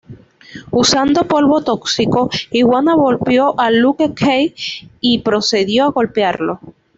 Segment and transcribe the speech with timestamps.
[0.81, 2.21] Usando polvo tóxico,
[2.61, 6.59] Iguana golpeó a Luke Cage y procedió a golpearlo.